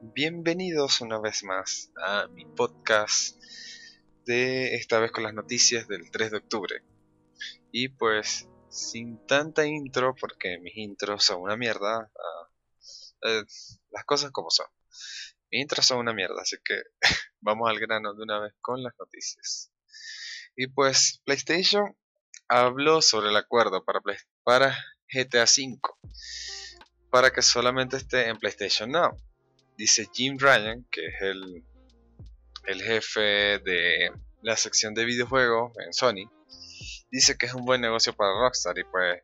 Bienvenidos 0.00 1.00
una 1.00 1.18
vez 1.18 1.42
más 1.42 1.90
a 2.00 2.28
mi 2.28 2.44
podcast 2.44 3.36
de 4.26 4.76
esta 4.76 5.00
vez 5.00 5.10
con 5.10 5.24
las 5.24 5.34
noticias 5.34 5.88
del 5.88 6.10
3 6.12 6.30
de 6.30 6.36
octubre. 6.36 6.82
Y 7.72 7.88
pues 7.88 8.48
sin 8.68 9.26
tanta 9.26 9.66
intro, 9.66 10.14
porque 10.14 10.58
mis 10.60 10.76
intros 10.76 11.24
son 11.24 11.42
una 11.42 11.56
mierda, 11.56 12.12
ah, 12.14 12.48
eh, 13.22 13.44
las 13.90 14.04
cosas 14.04 14.30
como 14.30 14.50
son. 14.50 14.66
Mis 15.50 15.62
intros 15.62 15.84
son 15.84 15.98
una 15.98 16.14
mierda, 16.14 16.42
así 16.42 16.56
que 16.64 16.80
vamos 17.40 17.68
al 17.68 17.80
grano 17.80 18.14
de 18.14 18.22
una 18.22 18.38
vez 18.38 18.54
con 18.60 18.84
las 18.84 18.94
noticias. 19.00 19.72
Y 20.54 20.68
pues 20.68 21.20
PlayStation 21.24 21.96
habló 22.46 23.02
sobre 23.02 23.30
el 23.30 23.36
acuerdo 23.36 23.84
para, 23.84 24.00
para 24.44 24.78
GTA 25.12 25.42
V 25.44 25.80
para 27.10 27.32
que 27.32 27.42
solamente 27.42 27.96
esté 27.96 28.28
en 28.28 28.38
PlayStation 28.38 28.92
Now. 28.92 29.16
Dice 29.78 30.08
Jim 30.12 30.36
Ryan, 30.38 30.84
que 30.90 31.06
es 31.06 31.22
el, 31.22 31.64
el 32.66 32.82
jefe 32.82 33.60
de 33.60 34.10
la 34.42 34.56
sección 34.56 34.92
de 34.92 35.04
videojuegos 35.04 35.72
en 35.86 35.92
Sony, 35.92 36.28
dice 37.10 37.38
que 37.38 37.46
es 37.46 37.54
un 37.54 37.64
buen 37.64 37.80
negocio 37.80 38.12
para 38.12 38.38
Rockstar 38.40 38.76
y 38.78 38.84
pues 38.84 39.22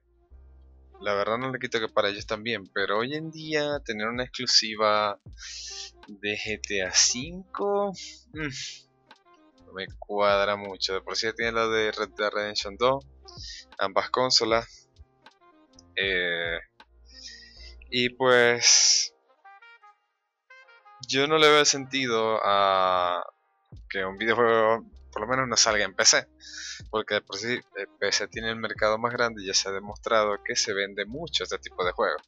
la 1.00 1.14
verdad 1.14 1.38
no 1.38 1.50
le 1.50 1.58
quito 1.58 1.80
que 1.80 1.88
para 1.88 2.08
ellos 2.08 2.26
también, 2.26 2.68
pero 2.72 2.98
hoy 2.98 3.14
en 3.14 3.30
día 3.30 3.80
tener 3.84 4.06
una 4.06 4.22
exclusiva 4.22 5.20
de 6.06 6.36
GTA 6.36 6.92
V 6.92 7.92
mm, 8.32 9.66
no 9.66 9.72
me 9.72 9.86
cuadra 9.98 10.56
mucho. 10.56 10.94
De 10.94 11.00
por 11.00 11.16
sí 11.16 11.26
tiene 11.36 11.52
la 11.52 11.66
de 11.66 11.92
Red 11.92 12.10
Dead 12.16 12.30
Redemption 12.30 12.76
2, 12.76 13.04
ambas 13.78 14.10
consolas. 14.10 14.88
Eh, 15.96 16.58
y 17.90 18.10
pues 18.10 19.13
yo 21.06 21.26
no 21.26 21.38
le 21.38 21.48
veo 21.48 21.64
sentido 21.64 22.40
a 22.42 23.24
que 23.88 24.04
un 24.04 24.16
videojuego 24.18 24.84
por 25.14 25.22
lo 25.22 25.28
menos 25.28 25.46
no 25.48 25.56
salga 25.56 25.84
en 25.84 25.94
PC. 25.94 26.26
Porque 26.90 27.20
por 27.20 27.36
sí 27.36 27.60
el 27.76 27.88
PC 28.00 28.26
tiene 28.26 28.50
el 28.50 28.56
mercado 28.56 28.98
más 28.98 29.12
grande 29.12 29.42
y 29.42 29.46
ya 29.46 29.54
se 29.54 29.68
ha 29.68 29.72
demostrado 29.72 30.42
que 30.44 30.56
se 30.56 30.74
vende 30.74 31.06
mucho 31.06 31.44
este 31.44 31.58
tipo 31.58 31.84
de 31.84 31.92
juegos. 31.92 32.22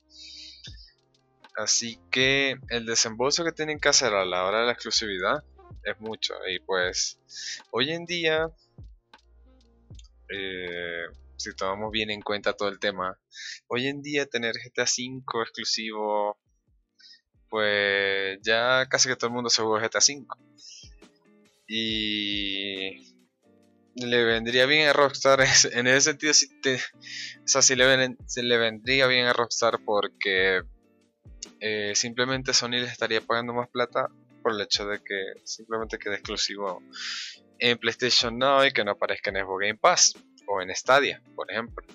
Así 1.57 1.99
que 2.11 2.57
el 2.69 2.87
desembolso 2.87 3.45
que 3.45 3.51
tienen 3.51 3.81
que 3.81 3.89
hacer 3.89 4.15
a 4.15 4.25
la 4.25 4.45
hora 4.45 4.61
de 4.61 4.67
la 4.67 4.73
exclusividad 4.73 5.43
es 5.83 6.01
mucho. 6.01 6.35
Y 6.49 6.61
pues 6.61 7.19
hoy 7.73 7.91
en 7.91 8.05
día, 8.05 8.51
eh, 10.29 11.07
si 11.37 11.55
tomamos 11.57 11.91
bien 11.91 12.11
en 12.11 12.21
cuenta 12.21 12.53
todo 12.53 12.69
el 12.69 12.79
tema, 12.79 13.19
hoy 13.67 13.89
en 13.89 14.01
día 14.01 14.27
tener 14.27 14.55
GTA 14.55 14.85
V 14.85 15.43
exclusivo, 15.43 16.39
pues 17.49 18.39
ya 18.43 18.87
casi 18.89 19.09
que 19.09 19.17
todo 19.17 19.29
el 19.29 19.35
mundo 19.35 19.51
se 19.51 19.63
juega 19.63 19.87
GTA 19.87 19.99
V. 19.99 20.27
Y 21.69 23.17
le 23.97 24.25
vendría 24.25 24.67
bien 24.67 24.89
a 24.89 24.93
Rockstar 24.93 25.41
en 25.73 25.87
ese 25.87 26.01
sentido 26.01 26.33
si 26.35 26.49
te, 26.61 26.77
o 26.77 27.49
sea, 27.49 27.77
le, 27.77 28.17
le 28.43 28.59
vendría 28.59 29.07
bien 29.07 29.27
a 29.27 29.33
Rockstar 29.33 29.79
porque 29.85 30.63
eh, 31.61 31.93
simplemente 31.95 32.53
Sony 32.53 32.73
les 32.73 32.93
estaría 32.93 33.21
pagando 33.21 33.55
más 33.55 33.69
plata 33.69 34.09
por 34.43 34.53
el 34.53 34.61
hecho 34.61 34.87
de 34.87 34.99
que 35.03 35.41
simplemente 35.45 35.99
quede 35.99 36.15
exclusivo 36.15 36.83
en 37.59 37.79
PlayStation 37.79 38.39
Now 38.39 38.65
y 38.65 38.73
que 38.73 38.85
no 38.85 38.93
aparezca 38.93 39.31
en 39.31 39.37
Xbox 39.37 39.61
Game 39.61 39.79
Pass 39.79 40.15
o 40.47 40.61
en 40.61 40.75
Stadia, 40.75 41.23
por 41.35 41.51
ejemplo. 41.51 41.87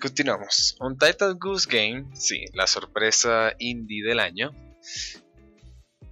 Continuamos. 0.00 0.76
Untitled 0.80 1.36
Goose 1.38 1.68
Game, 1.70 2.06
sí, 2.14 2.46
la 2.52 2.66
sorpresa 2.66 3.52
indie 3.58 4.04
del 4.04 4.20
año, 4.20 4.50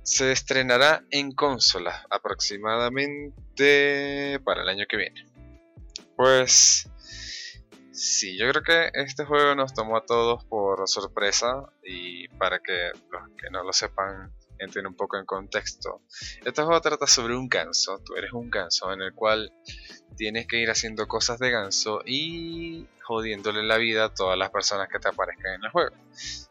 se 0.02 0.32
estrenará 0.32 1.04
en 1.10 1.32
consola 1.32 2.06
aproximadamente 2.10 4.40
para 4.44 4.62
el 4.62 4.68
año 4.68 4.84
que 4.88 4.96
viene. 4.96 5.26
Pues 6.16 6.88
sí, 7.92 8.38
yo 8.38 8.48
creo 8.50 8.62
que 8.62 8.90
este 8.94 9.24
juego 9.24 9.54
nos 9.54 9.74
tomó 9.74 9.96
a 9.96 10.06
todos 10.06 10.44
por 10.44 10.88
sorpresa 10.88 11.64
y 11.82 12.28
para 12.28 12.60
que 12.60 12.90
los 13.10 13.22
que 13.36 13.50
no 13.50 13.64
lo 13.64 13.72
sepan 13.72 14.32
entren 14.58 14.86
un 14.86 14.94
poco 14.94 15.16
en 15.16 15.26
contexto. 15.26 16.02
Este 16.44 16.62
juego 16.62 16.80
trata 16.80 17.06
sobre 17.06 17.36
un 17.36 17.48
ganso, 17.48 18.00
tú 18.04 18.14
eres 18.16 18.32
un 18.32 18.50
ganso 18.50 18.92
en 18.92 19.02
el 19.02 19.14
cual 19.14 19.52
tienes 20.16 20.46
que 20.46 20.58
ir 20.58 20.70
haciendo 20.70 21.06
cosas 21.06 21.38
de 21.38 21.50
ganso 21.50 22.02
y 22.04 22.86
jodiéndole 23.02 23.62
la 23.62 23.76
vida 23.76 24.06
a 24.06 24.14
todas 24.14 24.38
las 24.38 24.50
personas 24.50 24.88
que 24.88 24.98
te 24.98 25.08
aparezcan 25.08 25.54
en 25.54 25.64
el 25.64 25.70
juego. 25.70 25.94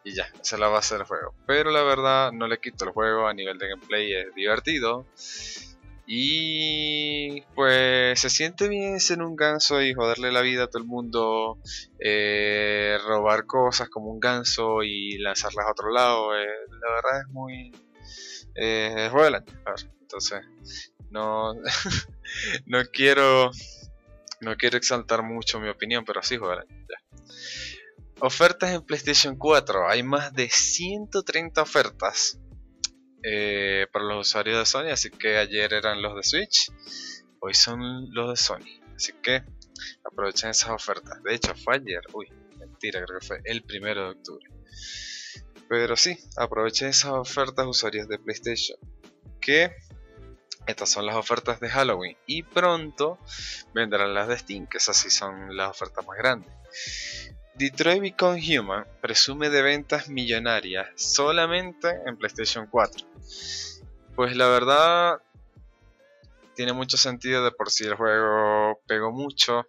Y 0.03 0.13
ya, 0.13 0.25
esa 0.41 0.55
es 0.55 0.59
la 0.59 0.67
base 0.67 0.95
del 0.95 1.05
juego. 1.05 1.33
Pero 1.47 1.71
la 1.71 1.83
verdad 1.83 2.31
no 2.31 2.47
le 2.47 2.59
quito 2.59 2.85
el 2.85 2.91
juego, 2.91 3.27
a 3.27 3.33
nivel 3.33 3.57
de 3.57 3.69
gameplay 3.69 4.13
es 4.13 4.35
divertido. 4.35 5.05
Y 6.05 7.41
pues 7.55 8.19
se 8.19 8.29
siente 8.29 8.67
bien 8.67 8.99
ser 8.99 9.21
un 9.21 9.35
ganso 9.37 9.81
y 9.81 9.93
joderle 9.93 10.31
la 10.31 10.41
vida 10.41 10.65
a 10.65 10.67
todo 10.67 10.81
el 10.81 10.87
mundo, 10.87 11.59
eh, 11.99 12.97
robar 13.05 13.45
cosas 13.45 13.89
como 13.89 14.11
un 14.11 14.19
ganso 14.19 14.83
y 14.83 15.17
lanzarlas 15.19 15.65
a 15.65 15.71
otro 15.71 15.91
lado. 15.91 16.37
Eh, 16.37 16.47
la 16.81 16.91
verdad 16.95 17.21
es 17.21 17.27
muy... 17.29 17.71
Eh, 18.55 19.09
año. 19.11 19.45
entonces, 20.01 20.41
no, 21.09 21.53
no 22.65 22.85
quiero 22.91 23.51
no 24.43 24.57
quiero 24.57 24.77
exaltar 24.77 25.23
mucho 25.23 25.59
mi 25.59 25.69
opinión, 25.69 26.03
pero 26.05 26.21
sí 26.21 26.37
juega 26.37 26.65
Ofertas 28.19 28.71
en 28.71 28.81
PlayStation 28.81 29.37
4. 29.37 29.89
Hay 29.89 30.03
más 30.03 30.33
de 30.33 30.49
130 30.49 31.61
ofertas 31.61 32.39
eh, 33.23 33.87
para 33.91 34.05
los 34.05 34.27
usuarios 34.27 34.59
de 34.59 34.65
Sony. 34.65 34.91
Así 34.91 35.09
que 35.09 35.37
ayer 35.37 35.73
eran 35.73 36.01
los 36.01 36.15
de 36.15 36.23
Switch. 36.23 36.71
Hoy 37.39 37.53
son 37.53 38.13
los 38.13 38.29
de 38.29 38.37
Sony. 38.37 38.81
Así 38.95 39.13
que 39.21 39.43
aprovechen 40.05 40.51
esas 40.51 40.69
ofertas. 40.69 41.21
De 41.23 41.33
hecho, 41.33 41.55
fue 41.55 41.75
ayer. 41.75 42.01
Uy, 42.13 42.29
mentira, 42.57 43.03
creo 43.05 43.19
que 43.19 43.25
fue 43.25 43.41
el 43.45 43.63
primero 43.63 44.05
de 44.05 44.11
octubre. 44.11 44.49
Pero 45.75 45.97
sí, 45.97 46.15
aprovechen 46.37 46.89
esas 46.89 47.13
ofertas 47.13 47.65
usuarios 47.65 48.07
de 48.07 48.19
PlayStation. 48.19 48.77
Que 49.41 49.75
estas 50.67 50.91
son 50.91 51.07
las 51.07 51.15
ofertas 51.15 51.59
de 51.59 51.67
Halloween 51.67 52.15
y 52.27 52.43
pronto 52.43 53.17
vendrán 53.73 54.13
las 54.13 54.27
de 54.27 54.37
Steam, 54.37 54.67
que 54.67 54.77
esas 54.77 54.95
sí 54.95 55.09
son 55.09 55.57
las 55.57 55.71
ofertas 55.71 56.05
más 56.05 56.15
grandes. 56.15 56.53
Detroit 57.55 58.01
Become 58.01 58.39
Human 58.39 58.85
presume 59.01 59.49
de 59.49 59.63
ventas 59.63 60.09
millonarias 60.09 60.89
solamente 60.95 61.89
en 62.05 62.17
PlayStation 62.17 62.67
4. 62.67 63.07
Pues 64.15 64.37
la 64.37 64.49
verdad 64.49 65.23
tiene 66.55 66.73
mucho 66.73 66.97
sentido 66.97 67.43
de 67.43 67.51
por 67.51 67.71
sí 67.71 67.85
el 67.85 67.95
juego 67.95 68.79
pegó 68.85 69.11
mucho. 69.11 69.65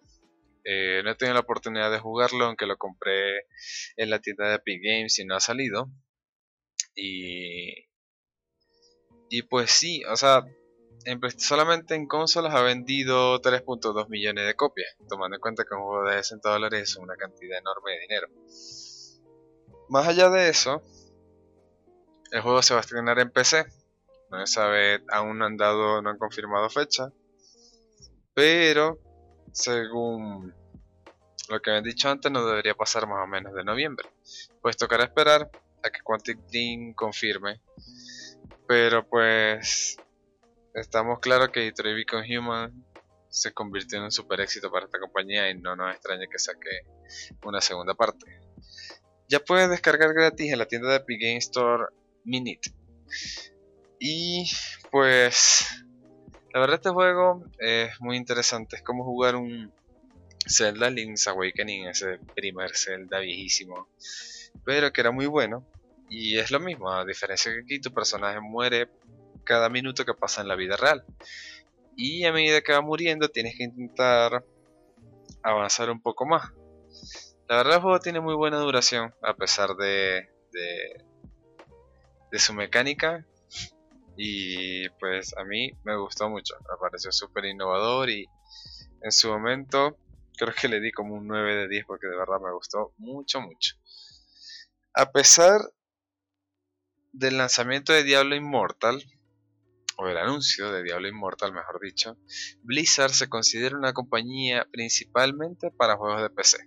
Eh, 0.65 1.01
no 1.03 1.11
he 1.11 1.15
tenido 1.15 1.35
la 1.35 1.41
oportunidad 1.41 1.91
de 1.91 1.99
jugarlo, 1.99 2.45
aunque 2.45 2.65
lo 2.65 2.77
compré 2.77 3.45
en 3.97 4.09
la 4.09 4.19
tienda 4.19 4.49
de 4.49 4.55
Epic 4.55 4.81
Games 4.83 5.19
y 5.19 5.25
no 5.25 5.35
ha 5.35 5.39
salido. 5.39 5.89
Y, 6.95 7.87
y 9.29 9.43
pues 9.43 9.69
sí, 9.69 10.03
o 10.05 10.17
sea, 10.17 10.43
solamente 11.37 11.93
en 11.93 12.07
consolas 12.07 12.55
ha 12.55 12.61
vendido 12.61 13.39
3.2 13.41 14.09
millones 14.09 14.47
de 14.47 14.55
copias, 14.55 14.95
tomando 15.07 15.35
en 15.35 15.41
cuenta 15.41 15.65
que 15.65 15.75
un 15.75 15.83
juego 15.83 16.09
de 16.09 16.17
60 16.17 16.49
dólares 16.49 16.81
es 16.81 16.95
una 16.95 17.15
cantidad 17.15 17.59
enorme 17.59 17.91
de 17.91 17.99
dinero. 17.99 18.27
Más 19.89 20.07
allá 20.07 20.29
de 20.29 20.49
eso, 20.49 20.81
el 22.31 22.41
juego 22.41 22.63
se 22.63 22.73
va 22.73 22.79
a 22.79 22.81
estrenar 22.81 23.19
en 23.19 23.29
PC. 23.29 23.65
No 24.31 24.45
se 24.45 24.53
sabe, 24.53 25.03
aún 25.09 25.37
no 25.37 25.45
han 25.45 25.57
dado, 25.57 26.01
no 26.01 26.09
han 26.09 26.17
confirmado 26.17 26.69
fecha. 26.71 27.11
Pero, 28.33 28.99
según 29.55 30.53
lo 31.47 31.61
que 31.61 31.71
han 31.71 31.83
dicho 31.83 32.09
antes, 32.09 32.29
no 32.29 32.45
debería 32.45 32.75
pasar 32.75 33.07
más 33.07 33.23
o 33.23 33.27
menos 33.27 33.53
de 33.53 33.63
noviembre. 33.63 34.09
Pues 34.61 34.75
tocará 34.75 35.05
esperar 35.05 35.49
a 35.81 35.89
que 35.89 36.01
Quantic 36.03 36.39
Dream 36.51 36.93
confirme. 36.93 37.61
Pero 38.67 39.07
pues 39.07 39.97
estamos 40.73 41.19
claros 41.19 41.49
que 41.49 41.61
Detroit 41.61 41.95
Become 41.95 42.37
Human 42.37 42.85
se 43.29 43.53
convirtió 43.53 43.99
en 43.99 44.05
un 44.05 44.11
super 44.11 44.41
éxito 44.41 44.69
para 44.69 44.85
esta 44.85 44.99
compañía 44.99 45.49
y 45.49 45.55
no 45.55 45.75
nos 45.75 45.93
extraña 45.93 46.27
que 46.29 46.39
saque 46.39 46.81
una 47.45 47.61
segunda 47.61 47.93
parte. 47.93 48.25
Ya 49.29 49.39
puedes 49.39 49.69
descargar 49.69 50.13
gratis 50.13 50.51
en 50.51 50.59
la 50.59 50.65
tienda 50.65 50.89
de 50.89 50.97
Epic 50.97 51.21
Game 51.21 51.37
Store 51.37 51.85
Minute. 52.25 52.71
Y 53.99 54.51
pues 54.91 55.84
la 56.55 56.61
verdad 56.61 56.75
este 56.75 56.89
juego 56.89 57.43
es 57.59 57.99
muy 57.99 58.15
interesante, 58.15 58.77
es 58.77 58.81
como 58.81 59.03
jugar 59.03 59.35
un 59.35 59.73
Zelda 60.47 60.89
Link's 60.89 61.27
Awakening, 61.27 61.87
ese 61.87 62.17
primer 62.33 62.73
Zelda 62.77 63.19
viejísimo, 63.19 63.89
pero 64.63 64.93
que 64.93 65.01
era 65.01 65.11
muy 65.11 65.25
bueno. 65.25 65.67
Y 66.09 66.37
es 66.37 66.51
lo 66.51 66.61
mismo, 66.61 66.89
a 66.89 67.03
diferencia 67.03 67.51
que 67.51 67.59
aquí 67.59 67.81
tu 67.81 67.91
personaje 67.91 68.39
muere 68.39 68.87
cada 69.43 69.67
minuto 69.67 70.05
que 70.05 70.13
pasa 70.13 70.43
en 70.43 70.47
la 70.47 70.55
vida 70.55 70.77
real. 70.77 71.03
Y 71.97 72.23
a 72.23 72.31
medida 72.31 72.61
que 72.61 72.71
va 72.71 72.79
muriendo 72.79 73.27
tienes 73.27 73.57
que 73.57 73.65
intentar 73.65 74.45
avanzar 75.43 75.89
un 75.89 76.01
poco 76.01 76.25
más. 76.25 76.53
La 77.49 77.57
verdad 77.57 77.75
el 77.75 77.81
juego 77.81 77.99
tiene 77.99 78.21
muy 78.21 78.33
buena 78.33 78.59
duración 78.59 79.13
a 79.21 79.33
pesar 79.33 79.75
de, 79.75 80.29
de, 80.53 81.03
de 82.31 82.39
su 82.39 82.53
mecánica 82.53 83.25
y 84.17 84.89
pues 84.99 85.35
a 85.37 85.43
mí 85.43 85.71
me 85.83 85.97
gustó 85.97 86.29
mucho, 86.29 86.55
me 86.59 86.77
pareció 86.79 87.11
súper 87.11 87.45
innovador 87.45 88.09
y 88.09 88.25
en 89.01 89.11
su 89.11 89.29
momento 89.29 89.97
creo 90.37 90.53
que 90.53 90.67
le 90.67 90.79
di 90.79 90.91
como 90.91 91.15
un 91.15 91.27
9 91.27 91.55
de 91.55 91.67
10 91.67 91.85
porque 91.85 92.07
de 92.07 92.17
verdad 92.17 92.39
me 92.43 92.53
gustó 92.53 92.93
mucho, 92.97 93.41
mucho. 93.41 93.75
A 94.93 95.11
pesar 95.11 95.61
del 97.11 97.37
lanzamiento 97.37 97.93
de 97.93 98.03
Diablo 98.03 98.35
Immortal, 98.35 99.03
o 99.97 100.07
el 100.07 100.17
anuncio 100.17 100.71
de 100.71 100.83
Diablo 100.83 101.07
Immortal, 101.07 101.53
mejor 101.53 101.79
dicho, 101.81 102.17
Blizzard 102.63 103.11
se 103.11 103.29
considera 103.29 103.77
una 103.77 103.93
compañía 103.93 104.67
principalmente 104.71 105.71
para 105.71 105.95
juegos 105.95 106.21
de 106.21 106.29
PC. 106.29 106.57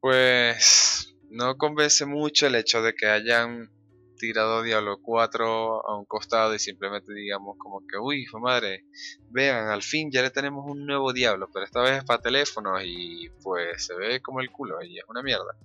Pues 0.00 1.14
no 1.30 1.56
convence 1.56 2.06
mucho 2.06 2.46
el 2.46 2.54
hecho 2.54 2.82
de 2.82 2.94
que 2.94 3.06
hayan 3.06 3.70
tirado 4.16 4.62
Diablo 4.62 4.98
4 5.00 5.88
a 5.88 5.98
un 5.98 6.04
costado 6.06 6.54
y 6.54 6.58
simplemente 6.58 7.12
digamos 7.14 7.56
como 7.58 7.80
que, 7.86 7.98
uy, 7.98 8.26
madre, 8.40 8.84
vean, 9.30 9.68
al 9.68 9.82
fin 9.82 10.10
ya 10.10 10.22
le 10.22 10.30
tenemos 10.30 10.64
un 10.66 10.86
nuevo 10.86 11.12
Diablo, 11.12 11.48
pero 11.52 11.64
esta 11.64 11.82
vez 11.82 11.98
es 11.98 12.04
para 12.04 12.20
teléfonos 12.20 12.82
y 12.84 13.30
pues 13.42 13.84
se 13.86 13.94
ve 13.94 14.20
como 14.20 14.40
el 14.40 14.50
culo 14.50 14.82
y 14.82 14.98
es 14.98 15.04
una 15.08 15.22
mierda. 15.22 15.56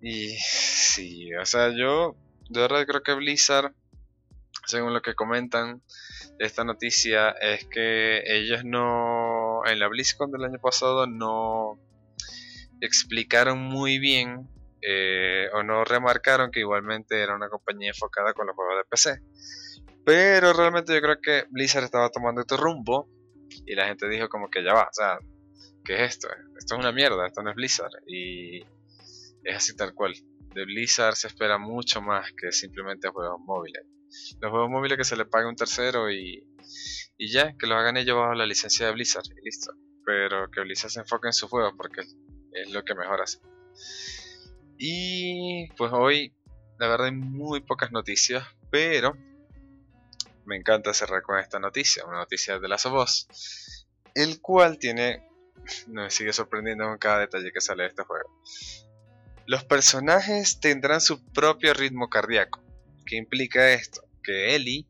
Y 0.00 0.36
sí, 0.38 1.34
o 1.34 1.44
sea, 1.44 1.70
yo 1.76 2.16
de 2.48 2.60
verdad 2.60 2.86
creo 2.86 3.02
que 3.02 3.14
Blizzard, 3.14 3.74
según 4.66 4.94
lo 4.94 5.02
que 5.02 5.14
comentan 5.14 5.82
de 6.38 6.46
esta 6.46 6.64
noticia, 6.64 7.30
es 7.30 7.66
que 7.66 8.22
ellos 8.26 8.64
no, 8.64 9.62
en 9.66 9.78
la 9.78 9.88
BlizzCon 9.88 10.30
del 10.30 10.44
año 10.44 10.58
pasado 10.60 11.06
no 11.06 11.78
explicaron 12.80 13.58
muy 13.58 13.98
bien 13.98 14.48
eh, 14.80 15.48
o 15.54 15.62
no 15.62 15.84
remarcaron 15.84 16.50
que 16.50 16.60
igualmente 16.60 17.20
era 17.20 17.34
una 17.34 17.48
compañía 17.48 17.90
enfocada 17.90 18.32
con 18.32 18.46
los 18.46 18.54
juegos 18.54 18.76
de 18.76 18.84
PC. 18.84 19.20
Pero 20.04 20.52
realmente 20.52 20.94
yo 20.94 21.00
creo 21.00 21.20
que 21.20 21.44
Blizzard 21.50 21.84
estaba 21.84 22.10
tomando 22.10 22.40
este 22.40 22.56
rumbo 22.56 23.08
y 23.66 23.74
la 23.74 23.86
gente 23.86 24.08
dijo 24.08 24.28
como 24.28 24.48
que 24.48 24.64
ya 24.64 24.72
va, 24.72 24.84
o 24.84 24.92
sea, 24.92 25.18
¿qué 25.84 25.96
es 25.96 26.12
esto? 26.12 26.28
Esto 26.56 26.74
es 26.74 26.80
una 26.80 26.92
mierda, 26.92 27.26
esto 27.26 27.42
no 27.42 27.50
es 27.50 27.56
Blizzard. 27.56 27.92
Y 28.06 28.60
es 29.44 29.56
así 29.56 29.76
tal 29.76 29.94
cual. 29.94 30.14
De 30.54 30.64
Blizzard 30.64 31.14
se 31.14 31.28
espera 31.28 31.58
mucho 31.58 32.00
más 32.00 32.32
que 32.32 32.52
simplemente 32.52 33.08
juegos 33.08 33.40
móviles. 33.40 33.84
Los 34.40 34.50
juegos 34.50 34.70
móviles 34.70 34.96
que 34.96 35.04
se 35.04 35.16
le 35.16 35.26
pague 35.26 35.46
un 35.46 35.56
tercero 35.56 36.10
y, 36.10 36.46
y 37.18 37.30
ya, 37.30 37.54
que 37.56 37.66
lo 37.66 37.74
hagan 37.74 37.96
ellos 37.96 38.16
bajo 38.16 38.34
la 38.34 38.46
licencia 38.46 38.86
de 38.86 38.92
Blizzard 38.92 39.26
y 39.36 39.44
listo. 39.44 39.72
Pero 40.04 40.50
que 40.50 40.62
Blizzard 40.62 40.90
se 40.90 41.00
enfoque 41.00 41.28
en 41.28 41.34
sus 41.34 41.50
juegos 41.50 41.74
porque 41.76 42.00
es 42.00 42.70
lo 42.70 42.82
que 42.82 42.94
mejor 42.94 43.20
hace. 43.20 43.40
Y 44.78 45.68
pues 45.72 45.92
hoy, 45.92 46.32
la 46.78 46.88
verdad, 46.88 47.08
hay 47.08 47.12
muy 47.12 47.60
pocas 47.60 47.90
noticias, 47.90 48.46
pero 48.70 49.16
me 50.46 50.56
encanta 50.56 50.94
cerrar 50.94 51.22
con 51.22 51.38
esta 51.38 51.58
noticia, 51.58 52.04
una 52.06 52.18
noticia 52.18 52.58
de 52.58 52.68
la 52.68 52.76
of 52.76 53.10
el 54.14 54.40
cual 54.40 54.78
tiene, 54.78 55.28
me 55.88 56.10
sigue 56.10 56.32
sorprendiendo 56.32 56.84
con 56.84 56.98
cada 56.98 57.18
detalle 57.18 57.52
que 57.52 57.60
sale 57.60 57.82
de 57.82 57.88
este 57.90 58.04
juego. 58.04 58.30
Los 59.46 59.64
personajes 59.64 60.60
tendrán 60.60 61.00
su 61.00 61.24
propio 61.32 61.74
ritmo 61.74 62.08
cardíaco. 62.08 62.62
¿Qué 63.06 63.16
implica 63.16 63.72
esto? 63.72 64.02
Que 64.22 64.54
Ellie 64.54 64.86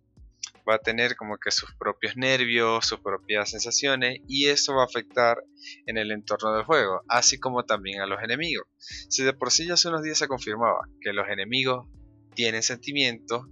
va 0.68 0.76
a 0.76 0.78
tener 0.78 1.16
como 1.16 1.38
que 1.38 1.50
sus 1.50 1.72
propios 1.78 2.16
nervios, 2.16 2.86
sus 2.86 3.00
propias 3.00 3.50
sensaciones 3.50 4.20
y 4.28 4.48
eso 4.48 4.74
va 4.74 4.82
a 4.82 4.86
afectar 4.86 5.42
en 5.86 5.96
el 5.96 6.10
entorno 6.10 6.52
del 6.54 6.64
juego, 6.64 7.02
así 7.08 7.38
como 7.38 7.64
también 7.64 8.00
a 8.00 8.06
los 8.06 8.22
enemigos. 8.22 8.66
Si 8.78 9.22
de 9.22 9.32
por 9.32 9.50
sí 9.50 9.66
ya 9.66 9.74
hace 9.74 9.88
unos 9.88 10.02
días 10.02 10.18
se 10.18 10.28
confirmaba 10.28 10.80
que 11.00 11.12
los 11.12 11.28
enemigos 11.28 11.88
tienen 12.34 12.62
sentimientos, 12.62 13.46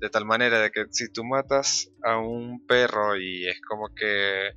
de 0.00 0.08
tal 0.08 0.24
manera 0.24 0.60
de 0.60 0.70
que 0.70 0.86
si 0.90 1.12
tú 1.12 1.24
matas 1.24 1.90
a 2.02 2.18
un 2.18 2.66
perro 2.66 3.16
y 3.16 3.46
es 3.46 3.60
como 3.60 3.94
que 3.94 4.50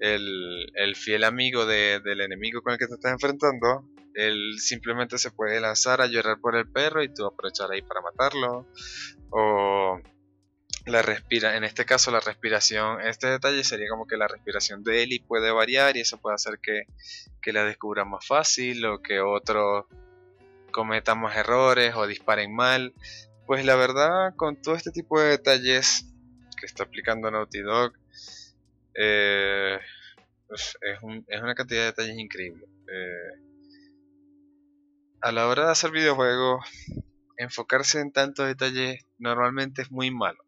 el, 0.00 0.96
fiel 0.96 1.24
amigo 1.24 1.66
del 1.66 2.20
enemigo 2.20 2.62
con 2.62 2.72
el 2.72 2.78
que 2.78 2.88
te 2.88 2.94
estás 2.94 3.12
enfrentando, 3.12 3.88
él 4.14 4.56
simplemente 4.58 5.18
se 5.18 5.30
puede 5.30 5.60
lanzar 5.60 6.00
a 6.00 6.06
llorar 6.06 6.38
por 6.40 6.56
el 6.56 6.70
perro 6.70 7.02
y 7.02 7.12
tú 7.12 7.24
aprovechar 7.24 7.70
ahí 7.70 7.82
para 7.82 8.02
matarlo. 8.02 8.66
O 9.30 9.98
la 10.86 11.02
respira, 11.02 11.56
en 11.56 11.64
este 11.64 11.84
caso 11.84 12.10
la 12.10 12.20
respiración, 12.20 13.00
este 13.02 13.28
detalle 13.28 13.62
sería 13.62 13.88
como 13.88 14.06
que 14.06 14.16
la 14.16 14.26
respiración 14.26 14.82
de 14.82 15.02
Eli 15.02 15.20
puede 15.20 15.52
variar 15.52 15.96
y 15.96 16.00
eso 16.00 16.18
puede 16.18 16.34
hacer 16.34 16.58
que, 16.60 16.86
la 17.52 17.64
descubra 17.64 18.04
más 18.04 18.26
fácil 18.26 18.84
o 18.86 19.00
que 19.00 19.20
otros 19.20 19.86
cometamos 20.72 21.34
errores 21.36 21.94
o 21.94 22.06
disparen 22.06 22.54
mal. 22.54 22.94
Pues 23.46 23.64
la 23.64 23.76
verdad, 23.76 24.34
con 24.36 24.60
todo 24.60 24.74
este 24.74 24.90
tipo 24.90 25.20
de 25.20 25.28
detalles 25.28 26.06
que 26.58 26.66
está 26.66 26.84
aplicando 26.84 27.30
Naughty 27.30 27.60
Dog, 27.60 27.92
eh, 28.94 29.78
pues, 30.48 30.78
es, 30.80 31.42
una 31.42 31.54
cantidad 31.54 31.80
de 31.80 31.86
detalles 31.86 32.18
increíble. 32.18 32.66
Eh, 32.92 33.42
a 35.20 35.30
la 35.30 35.46
hora 35.46 35.66
de 35.66 35.72
hacer 35.72 35.90
videojuegos, 35.92 36.64
enfocarse 37.36 38.00
en 38.00 38.12
tantos 38.12 38.46
detalles 38.46 39.04
normalmente 39.18 39.82
es 39.82 39.90
muy 39.90 40.10
malo 40.10 40.42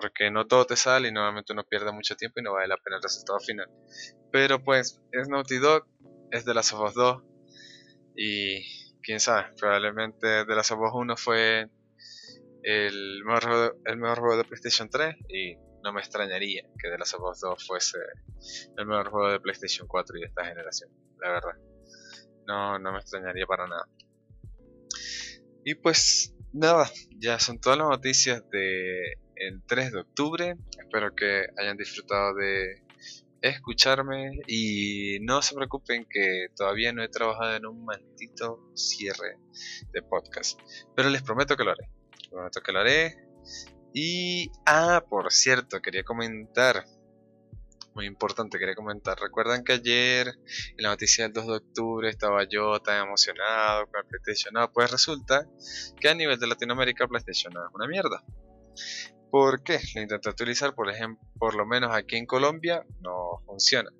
porque 0.00 0.30
no 0.30 0.46
todo 0.46 0.64
te 0.64 0.76
sale 0.76 1.08
y 1.08 1.12
normalmente 1.12 1.52
uno 1.52 1.64
pierde 1.64 1.90
mucho 1.90 2.14
tiempo 2.14 2.38
y 2.38 2.44
no 2.44 2.52
vale 2.52 2.68
la 2.68 2.76
pena 2.76 2.98
el 2.98 3.02
resultado 3.02 3.40
final. 3.40 3.68
Pero 4.30 4.62
pues 4.62 5.02
es 5.10 5.28
Naughty 5.28 5.58
Dog, 5.58 5.88
es 6.30 6.44
de 6.44 6.54
las 6.54 6.72
Us 6.72 6.94
2 6.94 7.24
y 8.14 8.62
quién 9.02 9.18
sabe, 9.18 9.48
probablemente 9.58 10.44
de 10.44 10.54
las 10.54 10.70
Us 10.70 10.78
1 10.94 11.16
fue 11.16 11.68
el 12.62 13.24
mejor, 13.24 13.44
juego, 13.44 13.80
el 13.86 13.96
mejor 13.96 14.20
juego 14.20 14.36
de 14.36 14.44
PlayStation 14.44 14.88
3 14.88 15.16
y 15.30 15.56
no 15.82 15.92
me 15.92 16.00
extrañaría 16.00 16.62
que 16.80 16.90
de 16.90 16.98
las 16.98 17.12
Us 17.14 17.40
2 17.40 17.66
fuese 17.66 17.98
el 18.76 18.86
mejor 18.86 19.10
juego 19.10 19.32
de 19.32 19.40
PlayStation 19.40 19.88
4 19.88 20.16
y 20.16 20.20
de 20.20 20.26
esta 20.28 20.44
generación, 20.44 20.92
la 21.20 21.32
verdad. 21.32 21.56
No, 22.46 22.78
no 22.78 22.92
me 22.92 22.98
extrañaría 23.00 23.46
para 23.46 23.66
nada. 23.66 23.88
Y 25.64 25.74
pues 25.74 26.36
nada, 26.52 26.88
ya 27.18 27.40
son 27.40 27.60
todas 27.60 27.78
las 27.78 27.88
noticias 27.88 28.48
de 28.50 29.18
el 29.38 29.62
3 29.66 29.92
de 29.92 30.00
octubre. 30.00 30.56
Espero 30.78 31.14
que 31.14 31.46
hayan 31.56 31.76
disfrutado 31.76 32.34
de 32.34 32.82
escucharme 33.40 34.40
y 34.46 35.18
no 35.20 35.42
se 35.42 35.54
preocupen 35.54 36.06
que 36.10 36.48
todavía 36.56 36.92
no 36.92 37.02
he 37.02 37.08
trabajado 37.08 37.54
en 37.56 37.66
un 37.66 37.84
maldito 37.84 38.70
cierre 38.74 39.38
de 39.92 40.02
podcast. 40.02 40.58
Pero 40.96 41.10
les 41.10 41.22
prometo 41.22 41.56
que 41.56 41.64
lo 41.64 41.72
haré. 41.72 41.88
prometo 42.30 42.60
que 42.60 42.72
lo 42.72 42.80
haré. 42.80 43.16
Y, 43.94 44.50
ah, 44.66 45.04
por 45.08 45.32
cierto, 45.32 45.80
quería 45.80 46.02
comentar. 46.02 46.84
Muy 47.94 48.06
importante, 48.06 48.58
quería 48.58 48.76
comentar. 48.76 49.18
Recuerdan 49.18 49.64
que 49.64 49.72
ayer 49.72 50.28
en 50.28 50.82
la 50.82 50.90
noticia 50.90 51.24
del 51.24 51.32
2 51.32 51.46
de 51.46 51.52
octubre 51.54 52.08
estaba 52.08 52.44
yo 52.44 52.80
tan 52.80 53.06
emocionado 53.06 53.86
con 53.86 54.00
el 54.00 54.06
PlayStation. 54.06 54.54
No, 54.54 54.70
pues 54.72 54.90
resulta 54.90 55.48
que 55.98 56.08
a 56.08 56.14
nivel 56.14 56.38
de 56.38 56.46
Latinoamérica 56.46 57.08
PlayStation 57.08 57.52
es 57.54 57.74
una 57.74 57.88
mierda. 57.88 58.22
¿Por 59.30 59.62
qué? 59.62 59.78
Lo 59.94 60.02
intenté 60.02 60.28
utilizar, 60.30 60.74
por 60.74 60.90
ejemplo, 60.90 61.26
por 61.38 61.54
lo 61.54 61.66
menos 61.66 61.94
aquí 61.94 62.16
en 62.16 62.26
Colombia 62.26 62.84
no 63.00 63.42
funciona. 63.46 63.90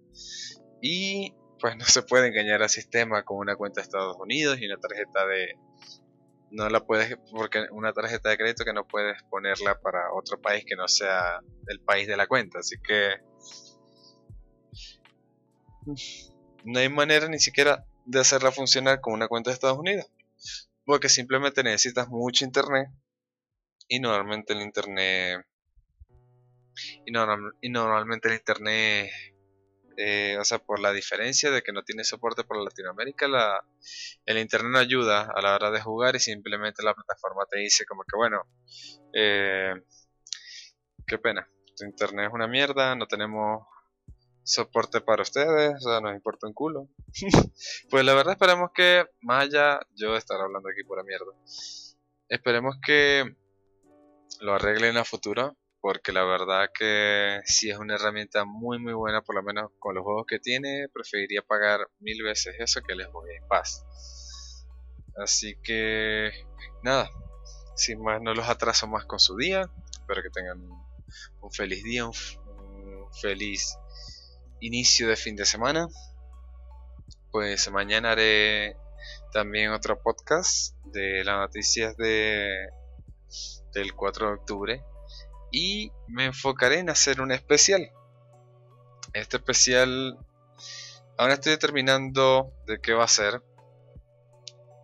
Y 0.81 1.35
pues 1.61 1.77
no 1.77 1.85
se 1.85 2.03
puede 2.03 2.29
engañar 2.29 2.63
al 2.63 2.69
sistema 2.69 3.25
con 3.25 3.39
una 3.39 3.57
cuenta 3.57 3.81
de 3.81 3.85
Estados 3.85 4.17
Unidos 4.19 4.59
y 4.61 4.67
una 4.67 4.79
tarjeta 4.79 5.27
de 5.27 5.59
no 6.51 6.69
la 6.71 6.81
puedes 6.81 7.19
porque 7.31 7.67
una 7.73 7.93
tarjeta 7.93 8.31
de 8.31 8.39
crédito 8.39 8.65
que 8.65 8.73
no 8.73 8.87
puedes 8.87 9.23
ponerla 9.25 9.79
para 9.81 10.13
otro 10.15 10.41
país 10.41 10.65
que 10.67 10.77
no 10.77 10.89
sea 10.89 11.41
el 11.67 11.81
país 11.81 12.07
de 12.07 12.17
la 12.17 12.27
cuenta, 12.27 12.61
así 12.61 12.77
que 12.83 13.17
no 16.65 16.79
hay 16.79 16.89
manera 16.89 17.29
ni 17.29 17.39
siquiera 17.39 17.85
de 18.07 18.21
hacerla 18.21 18.51
funcionar 18.51 19.01
con 19.01 19.13
una 19.13 19.29
cuenta 19.29 19.51
de 19.51 19.55
Estados 19.55 19.79
Unidos, 19.79 20.07
porque 20.87 21.11
simplemente 21.11 21.63
necesitas 21.63 22.09
mucho 22.09 22.45
internet 22.45 22.89
y 23.89 24.01
normalmente 24.01 24.53
el 24.53 24.63
internet 24.63 25.47
y, 27.05 27.11
normalmente 27.71 28.29
el 28.29 28.35
internet 28.35 29.11
eh, 29.97 30.37
o 30.39 30.45
sea 30.45 30.59
por 30.59 30.79
la 30.79 30.93
diferencia 30.93 31.51
de 31.51 31.63
que 31.63 31.73
no 31.73 31.83
tiene 31.83 32.05
soporte 32.05 32.45
por 32.45 32.63
Latinoamérica 32.63 33.27
la, 33.27 33.65
el 34.27 34.39
internet 34.39 34.71
no 34.73 34.79
ayuda 34.79 35.29
a 35.35 35.43
la 35.43 35.55
hora 35.55 35.71
de 35.71 35.81
jugar 35.81 36.15
y 36.15 36.21
simplemente 36.21 36.85
la 36.85 36.95
plataforma 36.95 37.47
te 37.51 37.59
dice 37.59 37.85
como 37.85 38.03
que 38.03 38.17
bueno 38.17 38.43
eh, 39.13 39.75
qué 41.07 41.19
pena 41.19 41.49
tu 41.77 41.85
internet 41.85 42.27
es 42.29 42.35
una 42.35 42.47
mierda 42.47 42.95
no 42.95 43.07
tenemos 43.07 43.67
soporte 44.49 45.03
para 45.03 45.23
ustedes, 45.23 45.75
o 45.75 45.91
sea, 45.91 46.01
nos 46.01 46.15
importa 46.15 46.47
un 46.47 46.55
culo. 46.55 46.89
pues 47.91 48.05
la 48.05 48.15
verdad 48.15 48.33
esperemos 48.33 48.71
que, 48.75 49.05
más 49.21 49.45
allá, 49.45 49.81
yo 49.95 50.17
estar 50.17 50.41
hablando 50.41 50.69
aquí 50.71 50.83
pura 50.85 51.03
mierda, 51.05 51.33
esperemos 52.29 52.77
que 52.85 53.37
lo 54.41 54.55
arreglen 54.55 54.97
a 54.97 55.05
futuro 55.05 55.57
porque 55.81 56.13
la 56.13 56.25
verdad 56.25 56.71
que 56.77 57.41
si 57.45 57.71
es 57.71 57.79
una 57.79 57.95
herramienta 57.95 58.45
muy 58.45 58.79
muy 58.79 58.93
buena 58.93 59.23
por 59.23 59.37
lo 59.37 59.43
menos 59.43 59.71
con 59.79 59.95
los 59.95 60.05
juegos 60.05 60.27
que 60.27 60.39
tiene 60.39 60.89
preferiría 60.93 61.43
pagar 61.43 61.89
mil 62.01 62.23
veces 62.23 62.57
eso 62.59 62.81
que 62.83 62.95
les 62.95 63.11
voy 63.13 63.31
en 63.31 63.47
paz 63.47 63.85
así 65.17 65.57
que 65.63 66.31
nada 66.83 67.11
sin 67.79 68.03
más 68.03 68.21
no 68.21 68.35
los 68.35 68.49
atraso 68.49 68.87
más 68.89 69.05
con 69.05 69.21
su 69.21 69.37
día. 69.37 69.71
Espero 69.93 70.23
que 70.23 70.31
tengan 70.31 70.61
un, 71.41 71.53
feliz 71.53 71.83
día, 71.85 72.07
un, 72.07 72.13
feliz 73.23 73.79
inicio 74.61 75.09
de 75.09 75.17
fin 75.17 75.37
de 75.37 75.47
semana. 75.47 75.89
Pues 77.31 77.71
mañana 77.71 78.13
haré 78.13 78.77
también 79.33 79.71
otro 79.71 80.03
podcast 80.03 80.75
de 80.87 81.23
las 81.25 81.39
noticias 81.39 81.97
de 81.97 82.69
del 83.79 83.95
4 83.95 84.27
de 84.27 84.35
octubre 84.35 84.85
y 85.51 85.93
me 86.09 86.27
enfocaré 86.27 86.79
en 86.79 86.91
hacer 86.91 87.21
un 87.21 87.33
especial. 87.33 87.91
Este 89.13 89.39
especial 89.39 90.19
ahora 91.17 91.35
estoy 91.35 91.53
determinando 91.53 92.53
de 92.67 92.81
qué 92.81 92.93
va 92.93 93.05
a 93.05 93.09
ser, 93.09 93.43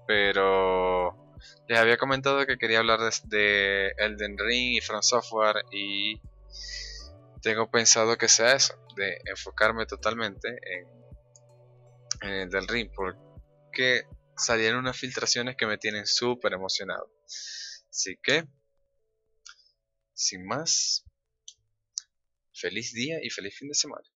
pero 0.06 1.34
les 1.68 1.78
había 1.78 1.96
comentado 1.96 2.44
que 2.46 2.58
quería 2.58 2.80
hablar 2.80 3.00
de, 3.24 3.94
Elden 3.98 4.36
Ring 4.38 4.76
y 4.76 4.80
From 4.80 5.02
Software 5.02 5.64
y 5.70 6.20
tengo 7.40 7.70
pensado 7.70 8.16
que 8.16 8.28
sea 8.28 8.54
eso, 8.54 8.74
de 8.96 9.18
enfocarme 9.26 9.86
totalmente 9.86 10.48
en, 10.48 10.88
en 12.22 12.34
Elden 12.48 12.68
Ring, 12.68 12.90
porque 12.94 14.04
salieron 14.36 14.80
unas 14.80 14.96
filtraciones 14.96 15.56
que 15.56 15.66
me 15.66 15.78
tienen 15.78 16.06
súper 16.06 16.54
emocionado. 16.54 17.10
Así 17.26 18.18
que, 18.22 18.44
sin 20.24 20.46
más, 20.46 21.04
feliz 22.54 22.94
día 22.94 23.18
y 23.22 23.28
feliz 23.28 23.54
fin 23.58 23.68
de 23.68 23.74
semana. 23.74 24.08